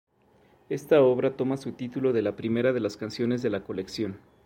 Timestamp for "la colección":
3.51-4.17